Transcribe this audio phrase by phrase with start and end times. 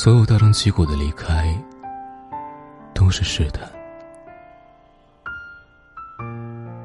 [0.00, 1.52] 所有大张旗鼓的离开，
[2.94, 3.68] 都是试探。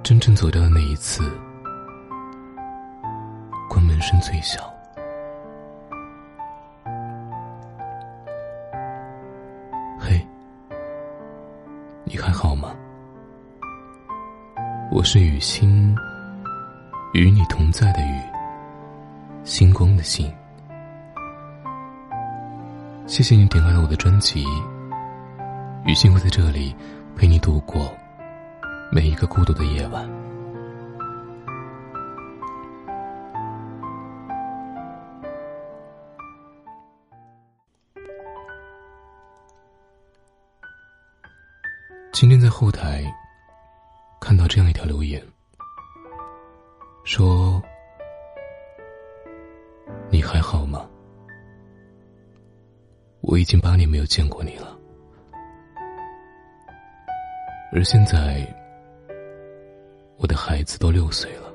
[0.02, 1.22] 真正走掉的那一次，
[3.70, 4.68] 关门声最小。
[10.00, 10.20] 嘿，
[12.06, 12.74] 你还好吗？
[14.90, 15.96] 我是雨欣，
[17.14, 18.20] 与你同在的雨，
[19.44, 20.34] 星光的星。
[23.14, 24.44] 谢谢你点开了我的专辑，
[25.86, 26.76] 雨欣会在这里
[27.16, 27.96] 陪你度过。
[28.92, 30.10] 每一个孤独的夜晚。
[42.12, 43.04] 今天在后台
[44.20, 45.24] 看到这样一条留言，
[47.04, 47.62] 说
[50.10, 50.90] ：“你还好吗？
[53.34, 54.78] 我已经八年没有见过你了，
[57.74, 58.46] 而现在。”
[60.18, 61.52] 我的孩子都六岁了，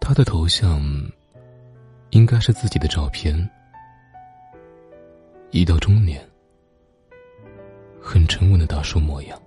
[0.00, 0.80] 他的头像
[2.08, 3.36] 应该是自己的照片，
[5.50, 6.26] 一到中年，
[8.00, 9.40] 很沉稳的大叔模样。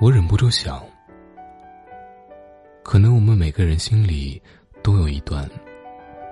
[0.00, 0.82] 我忍不住想，
[2.86, 4.40] 可能我们每个人心里
[4.80, 5.50] 都有一段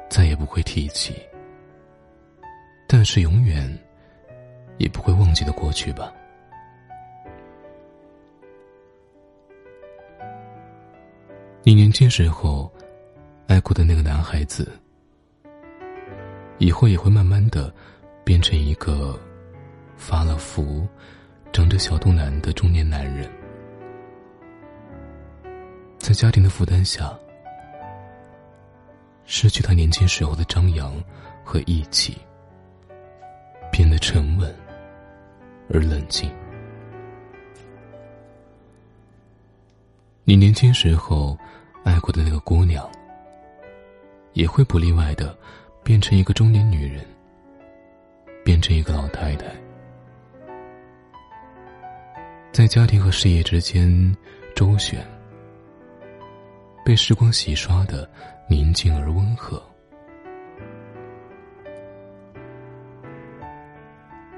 [0.08, 1.12] 再也不会提起。
[2.86, 3.68] 但是永远
[4.78, 6.14] 也不会忘记的过去吧。
[11.64, 12.72] 你年轻时候
[13.48, 14.70] 爱过的那个男孩子，
[16.58, 17.74] 以后也会慢慢的
[18.22, 19.18] 变成一个
[19.96, 20.86] 发了福、
[21.52, 23.28] 长着小肚腩的中年男人，
[26.04, 27.18] 在家庭的负担下，
[29.24, 30.92] 失去他年轻时候的张扬
[31.42, 32.18] 和义气。
[33.72, 34.54] 变得沉稳
[35.68, 36.30] 而冷静。
[40.24, 41.36] 你年轻时候
[41.84, 42.88] 爱过的那个姑娘，
[44.34, 45.36] 也会不例外的
[45.82, 47.02] 变成一个中年女人，
[48.44, 49.46] 变成一个老太太，
[52.52, 54.16] 在家庭和事业之间
[54.54, 55.04] 周旋，
[56.84, 58.08] 被时光洗刷的
[58.48, 59.62] 宁静而温和。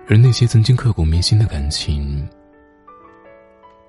[0.08, 2.28] 而那些曾经刻骨铭心的感情，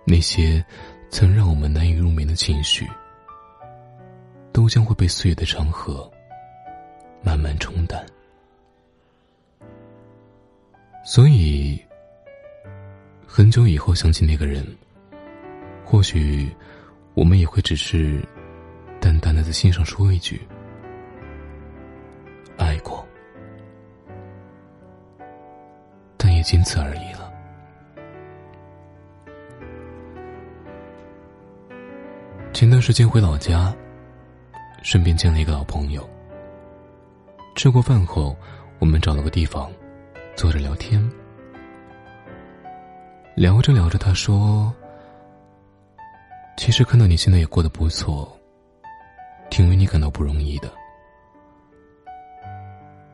[0.04, 0.66] 那些
[1.12, 2.88] 曾让我们难以入眠的情绪，
[4.52, 6.12] 都将会被岁月的长河
[7.22, 8.04] 慢慢冲淡。
[11.06, 11.80] 所以，
[13.28, 14.66] 很久以后想起那个人，
[15.86, 16.52] 或许
[17.14, 18.22] 我们也会只是
[19.00, 20.42] 淡淡的在心上说一句。
[22.58, 23.08] 爱过，
[26.18, 27.32] 但也仅此而已了。
[32.54, 33.72] 前段时间回老家，
[34.82, 36.10] 顺便见了一个老朋友。
[37.56, 38.36] 吃过饭后，
[38.80, 39.72] 我们找了个地方
[40.36, 41.08] 坐着聊天。
[43.36, 44.74] 聊着聊着，他说
[46.58, 48.37] ：“其实看到你现在也过得不错，
[49.50, 50.72] 挺为你感到不容易的。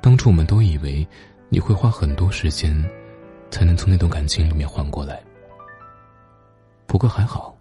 [0.01, 1.07] 当初我们都以为
[1.49, 2.73] 你会花很多时间。”
[3.53, 5.21] 才能从那段感情里面缓过来。
[6.87, 7.55] 不过还好，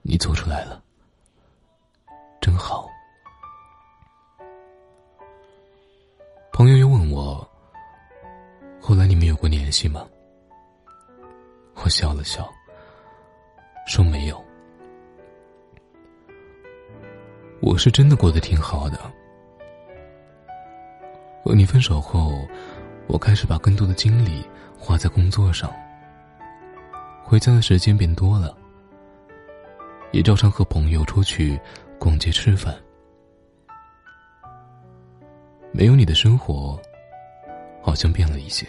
[0.00, 0.80] 你走出来了，
[2.40, 2.88] 真好。
[6.52, 7.44] 朋友又问我
[8.80, 10.06] ：“后来你们有过联系吗？”
[11.82, 12.48] 我笑了笑，
[13.88, 14.40] 说：“没有。”
[17.62, 18.98] 我是真的过得挺好的。
[21.42, 22.46] 和你分手后。
[23.08, 24.48] 我开始把更多的精力
[24.78, 25.70] 花在工作上，
[27.22, 28.56] 回家的时间变多了，
[30.12, 31.60] 也照常和朋友出去
[31.98, 32.74] 逛街吃饭。
[35.72, 36.80] 没有你的生活，
[37.82, 38.66] 好像变了一些，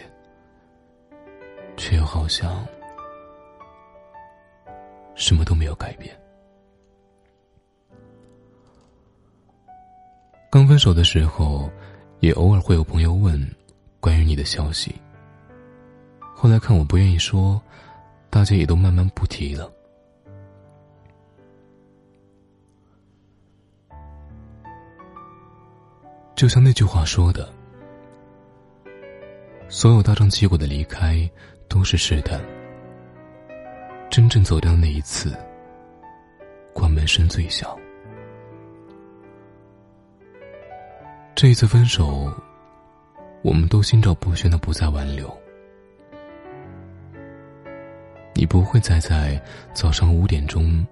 [1.76, 2.66] 却又好像
[5.14, 6.14] 什么都没有改变。
[10.74, 11.70] 分手的时候，
[12.18, 13.40] 也偶尔会有朋友问。
[14.00, 14.92] 关于你的消息，
[16.34, 17.62] 后来看我不愿意说，
[18.28, 19.70] 大家也都慢慢不提了。
[26.34, 27.48] 就像那句话说的
[29.70, 31.30] ：“所有大张旗鼓的离开
[31.68, 32.40] 都是试探，
[34.10, 35.38] 真正走掉那一次，
[36.72, 37.78] 关门声最小。
[41.44, 42.32] 这一次分手，
[43.42, 45.30] 我们都心照不宣的不再挽留。
[48.34, 49.38] 你不会再在
[49.74, 50.86] 早上五点钟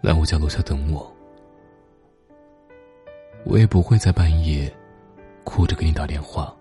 [0.00, 1.16] 来我家楼下等我，
[3.44, 4.68] 我也不会在半夜
[5.44, 6.52] 哭着给你打电话。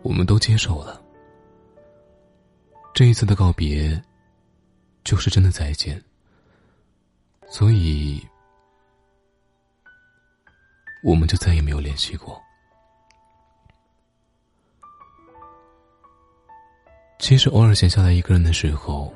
[0.00, 1.02] 我们都接受了，
[2.94, 4.02] 这一次的告别
[5.04, 6.02] 就是真的再见，
[7.46, 8.26] 所以
[11.02, 12.40] 我们就再也没有联系过。
[17.18, 19.12] 其实偶尔闲下来一个人的时候，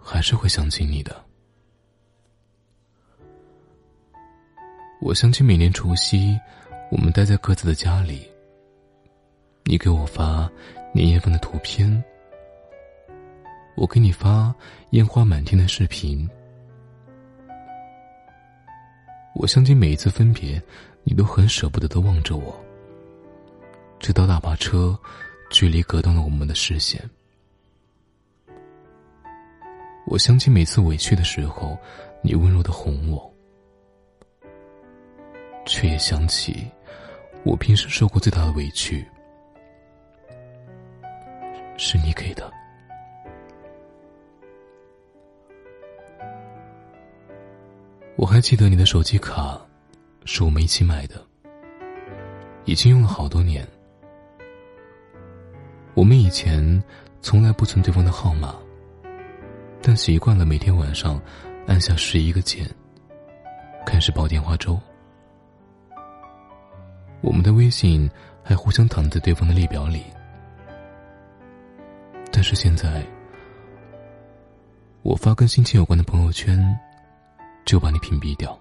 [0.00, 1.24] 还是会想起你的。
[5.00, 6.38] 我想起每年除夕，
[6.90, 8.28] 我们待在各自的家里，
[9.64, 10.50] 你给我发
[10.92, 12.02] 年夜饭的图片，
[13.76, 14.54] 我给你发
[14.90, 16.28] 烟花满天的视频。
[19.38, 20.60] 我想起每一次分别，
[21.04, 22.58] 你都很舍不得的望着我，
[23.98, 24.98] 直到大巴车。
[25.48, 27.00] 距离隔断了我们的视线。
[30.04, 31.78] 我想起每次委屈的时候，
[32.20, 33.32] 你温柔的哄我，
[35.64, 36.68] 却也想起
[37.44, 39.06] 我平时受过最大的委屈
[41.76, 42.52] 是你给的。
[48.16, 49.60] 我还记得你的手机卡
[50.24, 51.22] 是我们一起买的，
[52.64, 53.66] 已经用了好多年。
[55.92, 56.82] 我们以前
[57.20, 58.54] 从来不存对方的号码，
[59.82, 61.20] 但习惯了每天晚上
[61.66, 62.66] 按下十一个键，
[63.84, 64.80] 开始煲电话粥。
[67.20, 68.10] 我们的微信
[68.42, 70.02] 还互相躺在对方的列表里，
[72.32, 73.04] 但是现在，
[75.02, 76.58] 我发跟心情有关的朋友圈，
[77.66, 78.56] 就把你屏蔽掉，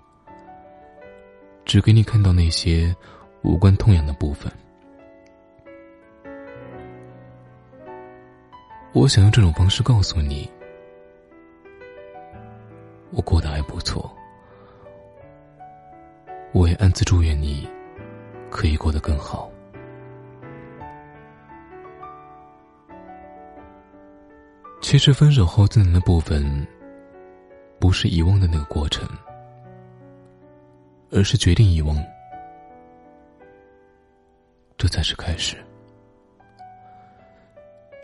[1.64, 2.94] 只给你看到那些
[3.44, 4.52] 无关痛痒的部分。
[8.94, 10.50] 我想用这种方式告诉你，
[13.12, 14.12] 我过得还不错。
[16.52, 17.70] 我也暗自祝愿你，
[18.50, 19.52] 可以过得更好。
[24.82, 26.66] 其实分手后最难的部分，
[27.80, 29.08] 不是遗忘的那个过程，
[31.12, 31.96] 而是决定遗忘，
[34.78, 35.58] 这才是开始。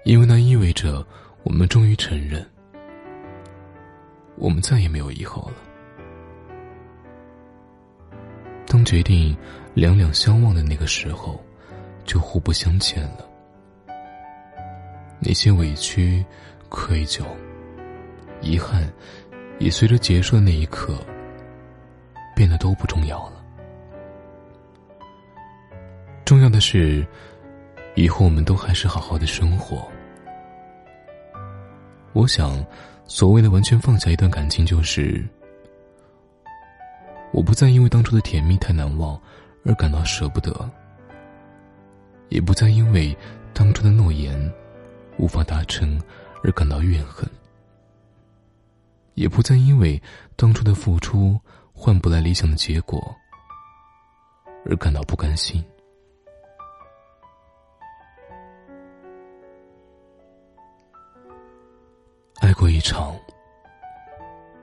[0.04, 1.06] 因为那意味着，
[1.44, 2.44] 我们终于承认，
[4.36, 5.56] 我们再也没有以后了。
[8.66, 9.36] 当决定
[9.74, 11.40] 两两相望的那个时候，
[12.06, 13.28] 就互不相欠了。
[15.20, 16.26] 那些委屈、
[16.68, 17.24] 愧疚、
[18.42, 18.92] 遗憾，
[19.62, 20.98] 也随着结束的那一刻，
[22.36, 23.44] 变得都不重要了。
[26.25, 27.06] 重要的是。
[27.94, 29.86] 以后我们都还是好好的生活。
[32.13, 32.66] 我想，
[33.06, 35.22] 所谓的完全放下一段感情，就是
[37.34, 39.20] 我不再因为当初的甜蜜太难忘
[39.65, 40.72] 而感到舍不得，
[42.30, 43.15] 也不再因为
[43.53, 44.39] 当初的诺言
[45.18, 46.01] 无法达成
[46.41, 47.30] 而感到怨恨，
[49.22, 50.01] 也不再因为
[50.36, 51.40] 当初的付出
[51.72, 53.16] 换不来理想的结果
[54.66, 55.63] 而感到不甘心。
[62.40, 63.16] 爱过一场，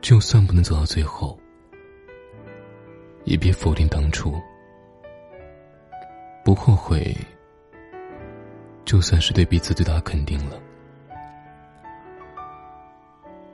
[0.00, 1.38] 就算不能走到最后，
[3.23, 4.35] 也别否定当初。
[6.45, 7.17] 不后悔，
[8.85, 10.61] 就算是对彼此最大的肯定了。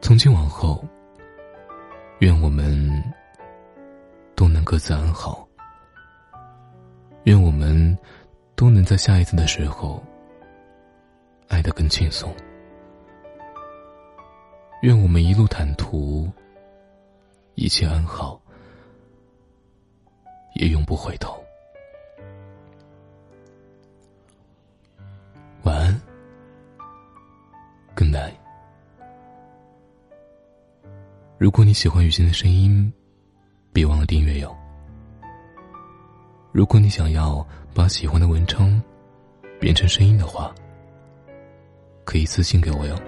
[0.04, 0.84] 从今往后，
[2.18, 3.02] 愿我们
[4.37, 5.49] 都能各自安好。
[7.23, 7.99] 愿我们
[8.54, 10.04] 都能在下一次的时候，
[11.49, 12.30] 爱得更轻松。
[14.82, 16.30] 愿我们一路坦途，
[17.54, 18.38] 一切安好，
[20.56, 21.42] 也永不回头。
[31.44, 32.90] 如果你喜欢雨欣的声音，
[33.70, 34.56] 别忘了订阅哟。
[36.52, 38.82] 如果你想要把喜欢的文章
[39.60, 40.50] 变成声音的话，
[42.02, 42.98] 可以私信给我哟。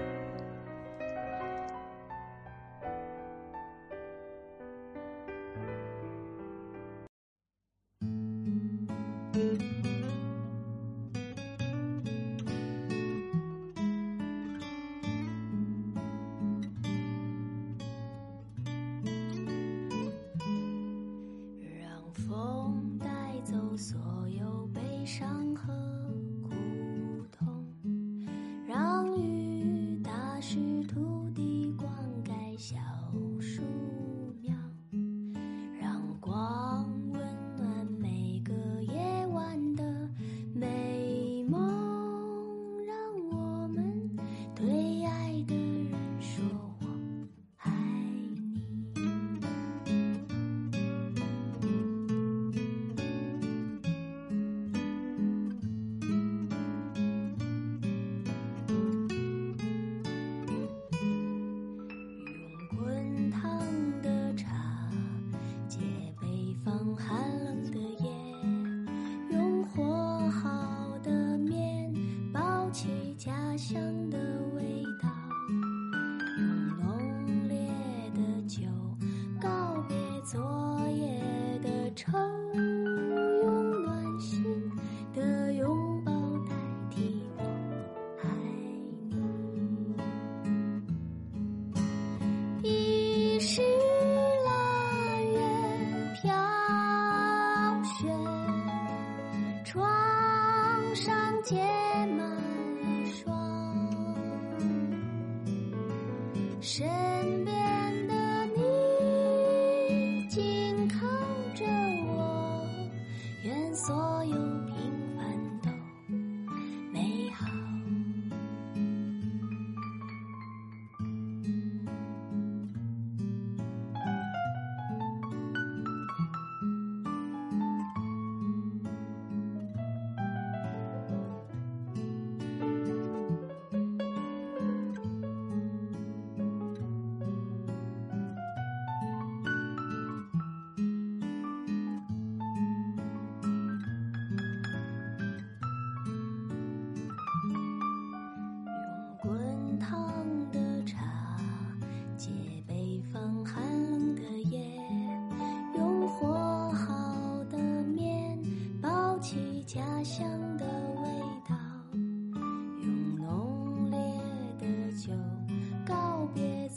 [82.11, 82.66] 唱。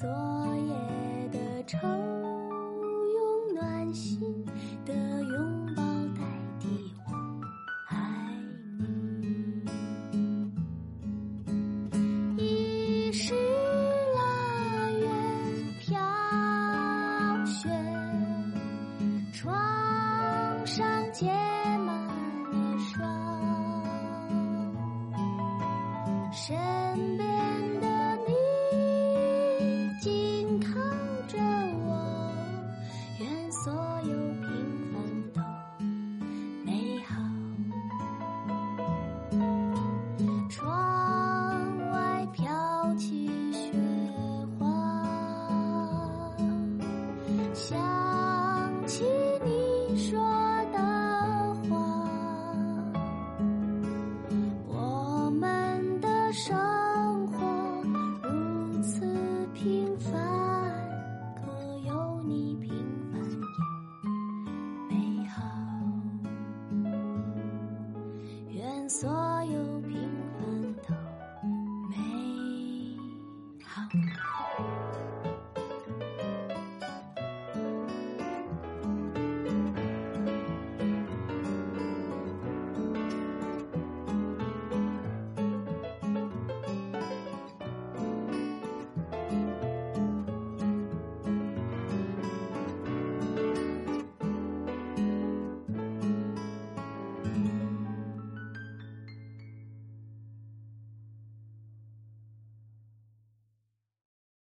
[0.01, 0.73] 昨夜
[1.29, 4.19] 的愁，用暖心
[4.87, 5.83] 的拥抱
[6.17, 6.23] 代
[6.59, 7.13] 替我
[7.87, 7.99] 爱
[8.79, 9.67] 你。
[12.43, 13.35] 已是
[14.15, 15.07] 腊月
[15.81, 16.01] 飘
[17.45, 17.69] 雪，
[19.35, 19.53] 窗
[20.65, 21.31] 上结
[21.77, 22.09] 满
[22.51, 22.97] 了霜。
[26.33, 27.10] 深。